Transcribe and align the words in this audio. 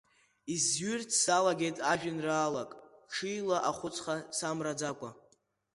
Изҩырц 0.53 1.11
салагеит 1.23 1.77
ажәеинраалак, 1.91 2.71
ҽеила 3.11 3.57
ахәыцха 3.69 4.15
самраӡакәа. 4.37 5.09